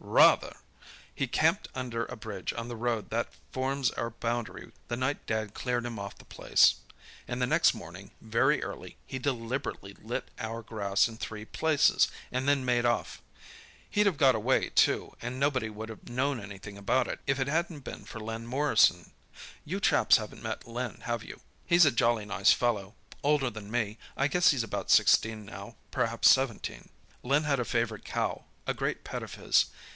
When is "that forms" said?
3.10-3.90